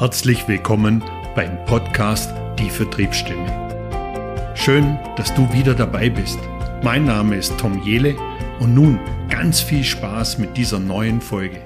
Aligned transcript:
Herzlich 0.00 0.48
willkommen 0.48 1.04
beim 1.34 1.62
Podcast 1.66 2.32
Die 2.58 2.70
Vertriebsstimme. 2.70 4.54
Schön, 4.54 4.98
dass 5.16 5.34
du 5.34 5.52
wieder 5.52 5.74
dabei 5.74 6.08
bist. 6.08 6.38
Mein 6.82 7.04
Name 7.04 7.36
ist 7.36 7.58
Tom 7.58 7.82
Jele 7.82 8.16
und 8.60 8.74
nun 8.74 8.98
ganz 9.28 9.60
viel 9.60 9.84
Spaß 9.84 10.38
mit 10.38 10.56
dieser 10.56 10.78
neuen 10.78 11.20
Folge. 11.20 11.60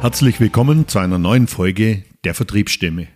Herzlich 0.00 0.38
willkommen 0.38 0.86
zu 0.86 1.00
einer 1.00 1.18
neuen 1.18 1.48
Folge 1.48 2.04
der 2.22 2.34
Vertriebsstimme. 2.34 3.08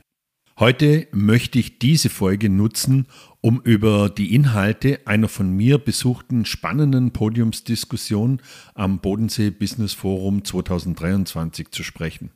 Heute 0.59 1.07
möchte 1.13 1.61
ich 1.61 1.79
diese 1.79 2.11
Folge 2.11 2.51
nutzen, 2.51 3.07
um 3.41 3.61
über 3.63 4.11
die 4.11 4.35
Inhalte 4.35 4.99
einer 5.05 5.29
von 5.29 5.53
mir 5.53 5.79
besuchten 5.79 6.47
spannenden 6.47 7.13
Podiumsdiskussion 7.13 8.43
am 8.75 8.99
Bodensee 8.99 9.51
Business 9.51 9.93
Forum 9.93 10.45
2023 10.45 11.71
zu 11.71 11.85
sprechen. 11.85 12.33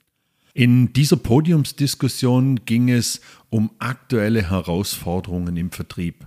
In 0.54 0.92
dieser 0.92 1.16
Podiumsdiskussion 1.16 2.64
ging 2.64 2.88
es 2.88 3.20
um 3.50 3.70
aktuelle 3.78 4.50
Herausforderungen 4.50 5.56
im 5.56 5.70
Vertrieb. 5.70 6.26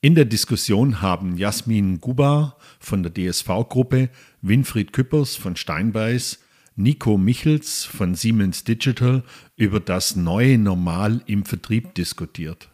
In 0.00 0.16
der 0.16 0.24
Diskussion 0.24 1.00
haben 1.00 1.36
Jasmin 1.36 2.00
Gubar 2.00 2.56
von 2.80 3.04
der 3.04 3.12
DSV-Gruppe, 3.12 4.10
Winfried 4.40 4.92
Küppers 4.92 5.36
von 5.36 5.54
Steinbeiß, 5.54 6.40
Nico 6.74 7.18
Michels 7.18 7.84
von 7.84 8.14
Siemens 8.14 8.64
Digital 8.64 9.22
über 9.56 9.78
das 9.78 10.16
neue 10.16 10.58
Normal 10.58 11.22
im 11.26 11.44
Vertrieb 11.44 11.94
diskutiert. 11.94 12.68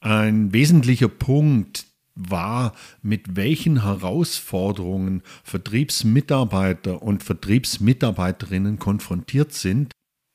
Ein 0.00 0.52
wesentlicher 0.52 1.08
Punkt 1.08 1.86
war, 2.14 2.74
mit 3.02 3.36
welchen 3.36 3.82
Herausforderungen 3.82 5.22
Vertriebsmitarbeiter 5.42 7.02
und 7.02 7.24
Vertriebsmitarbeiterinnen 7.24 8.78
konfrontiert 8.78 9.52
sind, 9.52 9.92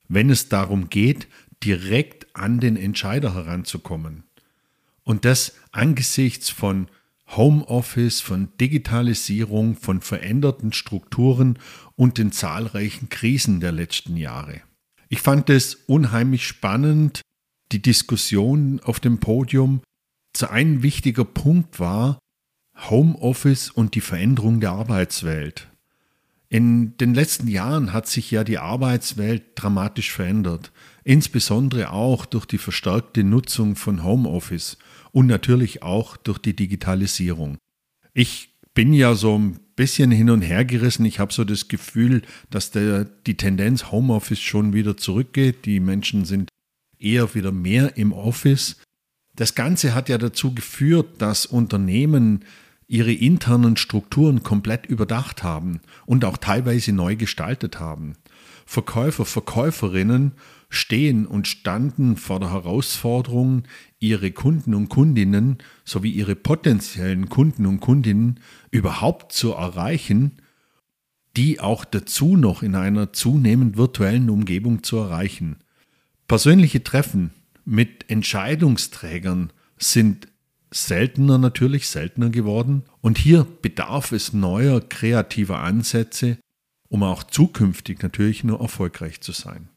wenn 0.08 0.30
es 0.30 0.50
darum 0.50 0.90
geht, 0.90 1.28
direkt 1.64 2.36
an 2.36 2.60
den 2.60 2.78
Entscheider 2.78 3.34
heranzukommen. 3.34 4.24
Und 5.04 5.26
das 5.26 5.54
angesichts 5.72 6.50
von 6.50 6.88
Homeoffice, 7.28 8.22
von 8.22 8.50
Digitalisierung, 8.60 9.76
von 9.76 10.02
veränderten 10.02 10.74
Strukturen 10.74 11.58
und 11.96 12.18
den 12.18 12.32
zahlreichen 12.32 13.10
Krisen 13.10 13.60
der 13.60 13.72
letzten 13.72 14.16
Jahre. 14.16 14.62
Ich 15.10 15.22
fand 15.22 15.50
es 15.50 15.76
unheimlich 15.76 16.46
spannend, 16.46 17.22
die 17.72 17.82
Diskussion 17.82 18.80
auf 18.84 19.00
dem 19.00 19.20
Podium. 19.20 19.82
Zu 20.34 20.50
ein 20.50 20.84
wichtiger 20.84 21.26
Punkt 21.26 21.80
war 21.80 22.20
Homeoffice 22.90 23.72
und 23.72 23.96
die 23.96 24.02
Veränderung 24.02 24.60
der 24.60 24.72
Arbeitswelt. 24.72 25.68
In 26.56 26.96
den 26.96 27.14
letzten 27.14 27.50
Jahren 27.50 27.92
hat 27.92 28.08
sich 28.08 28.32
ja 28.32 28.46
die 28.46 28.60
Arbeitswelt 28.60 29.44
dramatisch 29.56 30.14
verändert, 30.14 30.72
insbesondere 31.04 31.92
auch 31.92 32.26
durch 32.26 32.46
die 32.46 32.60
verstärkte 32.60 33.26
Nutzung 33.26 33.76
von 33.76 34.06
Homeoffice 34.06 34.78
und 35.12 35.28
natürlich 35.28 35.84
auch 35.84 36.16
durch 36.16 36.38
die 36.38 36.56
Digitalisierung. 36.56 37.58
Ich 38.14 38.54
bin 38.74 38.94
ja 38.94 39.16
so 39.16 39.38
ein 39.38 39.60
bisschen 39.76 40.12
hin 40.12 40.30
und 40.30 40.44
her 40.44 40.64
gerissen. 40.64 41.04
Ich 41.04 41.20
habe 41.20 41.34
so 41.34 41.44
das 41.44 41.68
Gefühl, 41.68 42.22
dass 42.52 42.72
der, 42.72 43.04
die 43.04 43.36
Tendenz 43.36 43.92
Homeoffice 43.92 44.40
schon 44.40 44.72
wieder 44.72 44.96
zurückgeht. 44.96 45.66
Die 45.66 45.82
Menschen 45.82 46.24
sind 46.24 46.48
eher 46.98 47.36
wieder 47.36 47.52
mehr 47.52 47.98
im 47.98 48.14
Office. 48.14 48.78
Das 49.36 49.56
Ganze 49.56 49.94
hat 49.94 50.08
ja 50.08 50.18
dazu 50.18 50.56
geführt, 50.56 51.22
dass 51.22 51.46
Unternehmen 51.46 52.46
ihre 52.88 53.12
internen 53.12 53.78
Strukturen 53.78 54.44
komplett 54.44 54.86
überdacht 54.86 55.44
haben 55.44 55.80
und 56.06 56.26
auch 56.26 56.38
teilweise 56.38 56.92
neu 56.92 57.16
gestaltet 57.16 57.80
haben. 57.80 58.14
Verkäufer, 58.66 59.26
Verkäuferinnen 59.26 60.34
stehen 60.70 61.26
und 61.26 61.48
standen 61.48 62.18
vor 62.18 62.40
der 62.40 62.52
Herausforderung, 62.52 63.64
ihre 64.00 64.32
Kunden 64.32 64.74
und 64.74 64.90
Kundinnen 64.90 65.58
sowie 65.84 66.12
ihre 66.12 66.36
potenziellen 66.36 67.30
Kunden 67.30 67.66
und 67.66 67.80
Kundinnen 67.80 68.40
überhaupt 68.72 69.32
zu 69.32 69.52
erreichen, 69.54 70.34
die 71.38 71.60
auch 71.60 71.86
dazu 71.86 72.38
noch 72.38 72.64
in 72.64 72.76
einer 72.76 73.14
zunehmend 73.14 73.78
virtuellen 73.78 74.30
Umgebung 74.30 74.84
zu 74.84 74.98
erreichen. 74.98 75.58
Persönliche 76.28 76.84
Treffen 76.84 77.32
mit 77.66 78.10
Entscheidungsträgern 78.10 79.52
sind 79.78 80.28
seltener 80.76 81.38
natürlich, 81.38 81.88
seltener 81.88 82.30
geworden. 82.30 82.84
Und 83.02 83.18
hier 83.18 83.48
bedarf 83.62 84.12
es 84.12 84.34
neuer 84.34 84.82
kreativer 84.82 85.60
Ansätze, 85.60 86.38
um 86.90 87.04
auch 87.04 87.24
zukünftig 87.24 88.02
natürlich 88.02 88.44
nur 88.44 88.60
erfolgreich 88.60 89.22
zu 89.22 89.32
sein. 89.32 89.70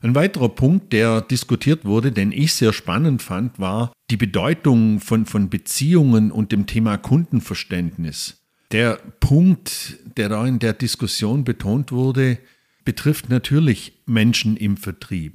Ein 0.00 0.14
weiterer 0.14 0.50
Punkt, 0.50 0.92
der 0.92 1.22
diskutiert 1.22 1.84
wurde, 1.84 2.12
den 2.12 2.32
ich 2.32 2.52
sehr 2.52 2.72
spannend 2.72 3.22
fand, 3.22 3.58
war 3.58 3.92
die 4.10 4.16
Bedeutung 4.16 5.00
von, 5.00 5.24
von 5.24 5.48
Beziehungen 5.48 6.30
und 6.30 6.52
dem 6.52 6.66
Thema 6.66 6.98
Kundenverständnis. 6.98 8.42
Der 8.70 8.98
Punkt, 9.20 9.98
der 10.16 10.28
da 10.28 10.46
in 10.46 10.58
der 10.58 10.72
Diskussion 10.72 11.44
betont 11.44 11.92
wurde, 11.92 12.38
betrifft 12.84 13.30
natürlich 13.30 13.92
Menschen 14.04 14.56
im 14.56 14.76
Vertrieb. 14.76 15.34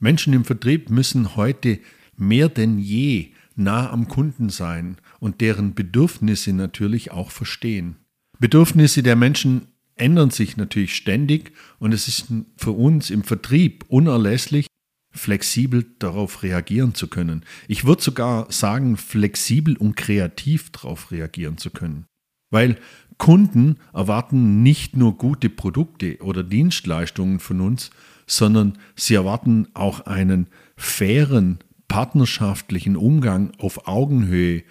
Menschen 0.00 0.32
im 0.32 0.44
Vertrieb 0.44 0.90
müssen 0.90 1.36
heute 1.36 1.78
mehr 2.16 2.48
denn 2.48 2.78
je 2.78 3.32
nah 3.58 3.90
am 3.90 4.08
Kunden 4.08 4.50
sein 4.50 4.96
und 5.20 5.40
deren 5.40 5.74
Bedürfnisse 5.74 6.52
natürlich 6.52 7.10
auch 7.10 7.30
verstehen. 7.30 7.96
Bedürfnisse 8.38 9.02
der 9.02 9.16
Menschen 9.16 9.68
ändern 9.96 10.30
sich 10.30 10.56
natürlich 10.56 10.94
ständig 10.94 11.52
und 11.78 11.92
es 11.92 12.08
ist 12.08 12.26
für 12.56 12.72
uns 12.72 13.10
im 13.10 13.24
Vertrieb 13.24 13.84
unerlässlich, 13.88 14.66
flexibel 15.10 15.84
darauf 15.98 16.42
reagieren 16.42 16.94
zu 16.94 17.08
können. 17.08 17.44
Ich 17.66 17.84
würde 17.84 18.02
sogar 18.02 18.50
sagen, 18.52 18.96
flexibel 18.96 19.76
und 19.76 19.96
kreativ 19.96 20.70
darauf 20.70 21.10
reagieren 21.10 21.58
zu 21.58 21.70
können. 21.70 22.06
Weil 22.50 22.78
Kunden 23.18 23.78
erwarten 23.92 24.62
nicht 24.62 24.96
nur 24.96 25.18
gute 25.18 25.50
Produkte 25.50 26.18
oder 26.22 26.44
Dienstleistungen 26.44 27.40
von 27.40 27.60
uns, 27.60 27.90
sondern 28.26 28.78
sie 28.94 29.14
erwarten 29.14 29.66
auch 29.74 30.00
einen 30.06 30.46
fairen 30.76 31.58
partnerschaftlichen 31.88 32.96
Umgang 32.96 33.52
auf 33.58 33.88
Augenhöhe 33.88 34.62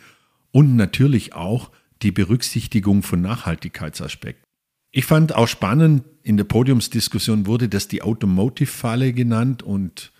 und 0.52 0.76
natürlich 0.76 1.34
auch 1.34 1.72
die 2.02 2.12
Berücksichtigung 2.12 3.04
von 3.04 3.22
Nachhaltigkeitsaspekten. 3.22 4.44
Ich 4.92 5.06
fand 5.06 5.36
auch 5.36 5.48
spannend, 5.48 6.04
in 6.24 6.38
der 6.38 6.46
Podiumsdiskussion 6.46 7.46
wurde 7.46 7.70
das 7.70 7.88
die 7.88 8.02
Automotive-Falle 8.02 9.14
genannt 9.14 9.64
und 9.64 10.12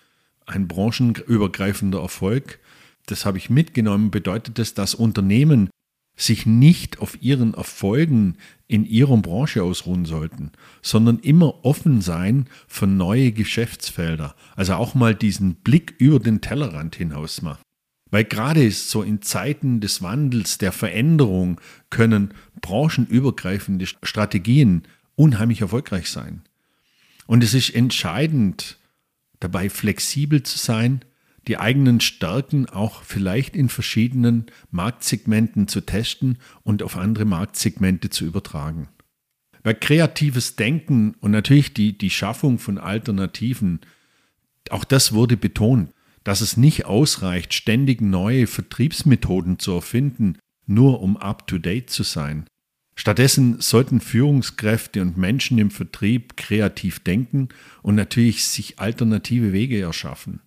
ein 0.46 0.68
branchenübergreifender 0.68 2.00
Erfolg. 2.00 2.58
Das 3.06 3.24
habe 3.24 3.38
ich 3.38 3.50
mitgenommen, 3.50 4.10
bedeutet 4.10 4.58
das, 4.58 4.74
dass 4.74 4.94
Unternehmen 4.94 5.70
sich 6.18 6.44
nicht 6.44 6.98
auf 6.98 7.22
ihren 7.22 7.54
Erfolgen 7.54 8.36
in 8.66 8.84
ihrer 8.84 9.16
Branche 9.16 9.62
ausruhen 9.62 10.04
sollten, 10.04 10.50
sondern 10.82 11.20
immer 11.20 11.64
offen 11.64 12.02
sein 12.02 12.48
für 12.66 12.86
neue 12.86 13.32
Geschäftsfelder. 13.32 14.34
Also 14.56 14.74
auch 14.74 14.94
mal 14.94 15.14
diesen 15.14 15.54
Blick 15.54 15.94
über 15.98 16.18
den 16.18 16.40
Tellerrand 16.40 16.96
hinaus 16.96 17.40
machen. 17.40 17.62
Weil 18.10 18.24
gerade 18.24 18.70
so 18.70 19.02
in 19.02 19.22
Zeiten 19.22 19.80
des 19.80 20.02
Wandels, 20.02 20.58
der 20.58 20.72
Veränderung 20.72 21.60
können 21.90 22.34
branchenübergreifende 22.60 23.86
Strategien 24.02 24.82
unheimlich 25.14 25.60
erfolgreich 25.60 26.10
sein. 26.10 26.42
Und 27.26 27.44
es 27.44 27.54
ist 27.54 27.70
entscheidend, 27.70 28.78
dabei 29.40 29.68
flexibel 29.68 30.42
zu 30.42 30.58
sein, 30.58 31.02
die 31.48 31.56
eigenen 31.56 32.00
Stärken 32.00 32.66
auch 32.66 33.02
vielleicht 33.02 33.56
in 33.56 33.70
verschiedenen 33.70 34.46
Marktsegmenten 34.70 35.66
zu 35.66 35.80
testen 35.80 36.38
und 36.62 36.82
auf 36.82 36.96
andere 36.96 37.24
Marktsegmente 37.24 38.10
zu 38.10 38.26
übertragen. 38.26 38.88
Weil 39.62 39.74
kreatives 39.74 40.56
Denken 40.56 41.14
und 41.20 41.30
natürlich 41.30 41.72
die, 41.72 41.96
die 41.96 42.10
Schaffung 42.10 42.58
von 42.58 42.76
Alternativen, 42.78 43.80
auch 44.70 44.84
das 44.84 45.12
wurde 45.12 45.38
betont, 45.38 45.90
dass 46.22 46.42
es 46.42 46.58
nicht 46.58 46.84
ausreicht, 46.84 47.54
ständig 47.54 48.02
neue 48.02 48.46
Vertriebsmethoden 48.46 49.58
zu 49.58 49.72
erfinden, 49.72 50.36
nur 50.66 51.00
um 51.00 51.16
up-to-date 51.16 51.88
zu 51.88 52.02
sein. 52.02 52.44
Stattdessen 52.94 53.60
sollten 53.60 54.00
Führungskräfte 54.00 55.00
und 55.00 55.16
Menschen 55.16 55.56
im 55.58 55.70
Vertrieb 55.70 56.36
kreativ 56.36 56.98
denken 56.98 57.48
und 57.80 57.94
natürlich 57.94 58.44
sich 58.44 58.78
alternative 58.78 59.52
Wege 59.52 59.80
erschaffen 59.80 60.40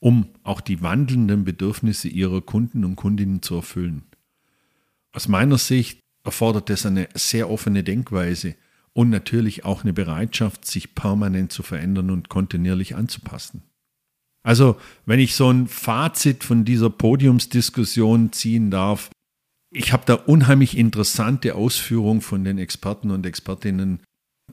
um 0.00 0.28
auch 0.42 0.60
die 0.60 0.82
wandelnden 0.82 1.44
Bedürfnisse 1.44 2.08
ihrer 2.08 2.40
Kunden 2.40 2.84
und 2.84 2.96
Kundinnen 2.96 3.42
zu 3.42 3.56
erfüllen. 3.56 4.02
Aus 5.12 5.28
meiner 5.28 5.58
Sicht 5.58 6.00
erfordert 6.24 6.70
es 6.70 6.86
eine 6.86 7.08
sehr 7.14 7.50
offene 7.50 7.82
Denkweise 7.82 8.54
und 8.92 9.10
natürlich 9.10 9.64
auch 9.64 9.82
eine 9.82 9.92
Bereitschaft, 9.92 10.64
sich 10.66 10.94
permanent 10.94 11.52
zu 11.52 11.62
verändern 11.62 12.10
und 12.10 12.28
kontinuierlich 12.28 12.96
anzupassen. 12.96 13.62
Also, 14.42 14.76
wenn 15.04 15.20
ich 15.20 15.34
so 15.34 15.50
ein 15.50 15.66
Fazit 15.66 16.44
von 16.44 16.64
dieser 16.64 16.90
Podiumsdiskussion 16.90 18.32
ziehen 18.32 18.70
darf, 18.70 19.10
ich 19.70 19.92
habe 19.92 20.04
da 20.06 20.14
unheimlich 20.14 20.76
interessante 20.76 21.54
Ausführungen 21.54 22.22
von 22.22 22.44
den 22.44 22.58
Experten 22.58 23.10
und 23.10 23.26
Expertinnen 23.26 24.00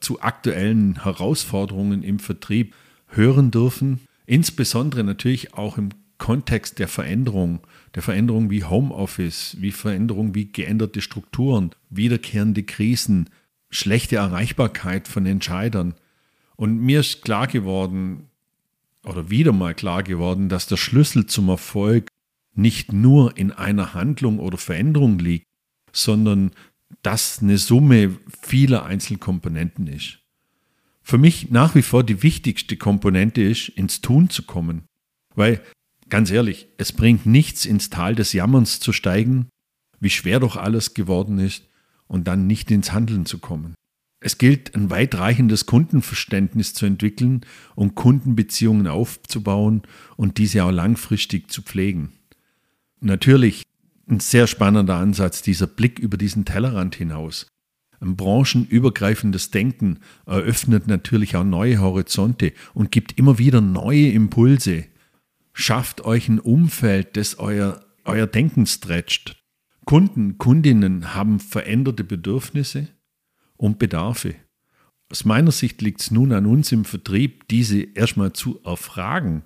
zu 0.01 0.21
aktuellen 0.21 1.03
Herausforderungen 1.03 2.03
im 2.03 2.19
Vertrieb 2.19 2.75
hören 3.07 3.51
dürfen. 3.51 4.01
Insbesondere 4.25 5.03
natürlich 5.03 5.53
auch 5.53 5.77
im 5.77 5.89
Kontext 6.17 6.79
der 6.79 6.87
Veränderung, 6.87 7.59
der 7.93 8.01
Veränderung 8.01 8.49
wie 8.49 8.63
Homeoffice, 8.63 9.57
wie 9.59 9.71
Veränderung 9.71 10.33
wie 10.33 10.51
geänderte 10.51 11.01
Strukturen, 11.01 11.71
wiederkehrende 11.89 12.63
Krisen, 12.63 13.29
schlechte 13.69 14.15
Erreichbarkeit 14.15 15.07
von 15.07 15.25
Entscheidern. 15.25 15.95
Und 16.55 16.79
mir 16.79 17.01
ist 17.01 17.23
klar 17.23 17.47
geworden, 17.47 18.29
oder 19.03 19.29
wieder 19.29 19.51
mal 19.51 19.75
klar 19.75 20.03
geworden, 20.03 20.49
dass 20.49 20.67
der 20.67 20.77
Schlüssel 20.77 21.25
zum 21.27 21.49
Erfolg 21.49 22.07
nicht 22.53 22.93
nur 22.93 23.37
in 23.37 23.51
einer 23.51 23.93
Handlung 23.93 24.39
oder 24.39 24.57
Veränderung 24.57 25.19
liegt, 25.19 25.45
sondern 25.91 26.51
dass 27.01 27.41
eine 27.41 27.57
Summe 27.57 28.17
vieler 28.41 28.85
Einzelkomponenten 28.85 29.87
ist. 29.87 30.19
Für 31.07 31.19
mich 31.19 31.51
nach 31.51 31.75
wie 31.75 31.83
vor 31.83 32.03
die 32.03 32.23
wichtigste 32.23 32.77
Komponente 32.77 33.43
ist, 33.43 33.69
ins 33.69 34.01
Tun 34.01 34.31
zu 34.31 34.41
kommen. 34.41 34.85
Weil, 35.35 35.61
ganz 36.09 36.31
ehrlich, 36.31 36.67
es 36.79 36.93
bringt 36.93 37.27
nichts, 37.27 37.67
ins 37.67 37.91
Tal 37.91 38.15
des 38.15 38.33
Jammerns 38.33 38.79
zu 38.79 38.91
steigen, 38.91 39.47
wie 39.99 40.09
schwer 40.09 40.39
doch 40.39 40.55
alles 40.55 40.95
geworden 40.95 41.37
ist, 41.37 41.67
und 42.07 42.27
dann 42.27 42.47
nicht 42.47 42.71
ins 42.71 42.91
Handeln 42.91 43.27
zu 43.27 43.37
kommen. 43.37 43.75
Es 44.19 44.39
gilt, 44.39 44.73
ein 44.73 44.89
weitreichendes 44.89 45.67
Kundenverständnis 45.67 46.73
zu 46.73 46.87
entwickeln 46.87 47.41
und 47.75 47.93
Kundenbeziehungen 47.93 48.87
aufzubauen 48.87 49.83
und 50.17 50.39
diese 50.39 50.63
auch 50.63 50.71
langfristig 50.71 51.51
zu 51.51 51.61
pflegen. 51.61 52.13
Natürlich 52.99 53.61
ein 54.09 54.21
sehr 54.21 54.47
spannender 54.47 54.95
Ansatz, 54.95 55.43
dieser 55.43 55.67
Blick 55.67 55.99
über 55.99 56.17
diesen 56.17 56.45
Tellerrand 56.45 56.95
hinaus. 56.95 57.45
Ein 57.99 58.15
branchenübergreifendes 58.15 59.51
Denken 59.51 59.99
eröffnet 60.25 60.87
natürlich 60.87 61.35
auch 61.35 61.43
neue 61.43 61.79
Horizonte 61.79 62.53
und 62.73 62.91
gibt 62.91 63.17
immer 63.17 63.37
wieder 63.37 63.61
neue 63.61 64.09
Impulse. 64.09 64.85
Schafft 65.53 66.01
euch 66.03 66.27
ein 66.27 66.39
Umfeld, 66.39 67.15
das 67.17 67.39
euer, 67.39 67.85
euer 68.03 68.27
Denken 68.27 68.65
stretcht. 68.65 69.41
Kunden, 69.85 70.37
Kundinnen 70.37 71.13
haben 71.13 71.39
veränderte 71.39 72.03
Bedürfnisse 72.03 72.87
und 73.55 73.79
Bedarfe. 73.79 74.35
Aus 75.09 75.23
meiner 75.23 75.51
Sicht 75.51 75.81
liegt 75.81 76.01
es 76.01 76.11
nun 76.11 76.33
an 76.33 76.45
uns 76.45 76.71
im 76.71 76.83
Vertrieb, 76.83 77.47
diese 77.47 77.81
erstmal 77.81 78.33
zu 78.33 78.59
erfragen, 78.63 79.43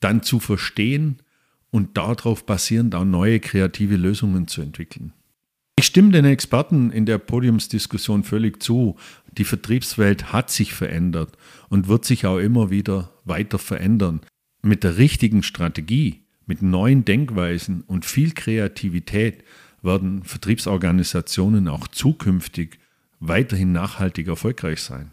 dann 0.00 0.22
zu 0.22 0.40
verstehen 0.40 1.22
und 1.70 1.96
darauf 1.96 2.44
basierend 2.44 2.94
auch 2.94 3.04
neue 3.04 3.40
kreative 3.40 3.96
Lösungen 3.96 4.48
zu 4.48 4.60
entwickeln. 4.60 5.12
Ich 5.76 5.86
stimme 5.86 6.10
den 6.10 6.24
Experten 6.24 6.90
in 6.90 7.06
der 7.06 7.18
Podiumsdiskussion 7.18 8.24
völlig 8.24 8.62
zu. 8.62 8.96
Die 9.36 9.44
Vertriebswelt 9.44 10.32
hat 10.32 10.50
sich 10.50 10.74
verändert 10.74 11.36
und 11.70 11.88
wird 11.88 12.04
sich 12.04 12.26
auch 12.26 12.38
immer 12.38 12.70
wieder 12.70 13.10
weiter 13.24 13.58
verändern. 13.58 14.20
Mit 14.62 14.84
der 14.84 14.98
richtigen 14.98 15.42
Strategie, 15.42 16.24
mit 16.46 16.62
neuen 16.62 17.04
Denkweisen 17.04 17.82
und 17.82 18.04
viel 18.04 18.32
Kreativität 18.32 19.44
werden 19.82 20.22
Vertriebsorganisationen 20.22 21.68
auch 21.68 21.88
zukünftig 21.88 22.78
weiterhin 23.18 23.72
nachhaltig 23.72 24.28
erfolgreich 24.28 24.80
sein. 24.80 25.12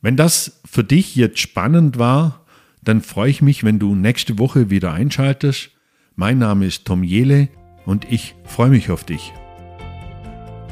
Wenn 0.00 0.16
das 0.16 0.60
für 0.64 0.82
dich 0.82 1.14
jetzt 1.14 1.38
spannend 1.38 1.98
war, 1.98 2.44
dann 2.82 3.00
freue 3.02 3.30
ich 3.30 3.42
mich, 3.42 3.62
wenn 3.62 3.78
du 3.78 3.94
nächste 3.94 4.38
Woche 4.38 4.70
wieder 4.70 4.92
einschaltest. 4.92 5.70
Mein 6.16 6.38
Name 6.38 6.66
ist 6.66 6.84
Tom 6.84 7.04
Jele 7.04 7.48
und 7.86 8.10
ich 8.10 8.34
freue 8.44 8.70
mich 8.70 8.90
auf 8.90 9.04
dich. 9.04 9.32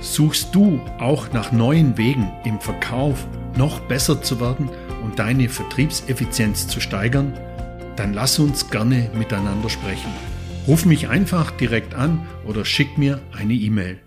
Suchst 0.00 0.54
du 0.54 0.80
auch 0.98 1.32
nach 1.32 1.52
neuen 1.52 1.98
Wegen 1.98 2.30
im 2.44 2.58
Verkauf 2.58 3.26
noch 3.56 3.80
besser 3.80 4.22
zu 4.22 4.40
werden 4.40 4.70
und 5.04 5.18
deine 5.18 5.48
Vertriebseffizienz 5.48 6.68
zu 6.68 6.80
steigern? 6.80 7.34
Dann 7.96 8.14
lass 8.14 8.38
uns 8.38 8.70
gerne 8.70 9.10
miteinander 9.14 9.68
sprechen. 9.68 10.10
Ruf 10.66 10.86
mich 10.86 11.08
einfach 11.08 11.50
direkt 11.50 11.94
an 11.94 12.26
oder 12.46 12.64
schick 12.64 12.96
mir 12.96 13.20
eine 13.36 13.54
E-Mail. 13.54 13.98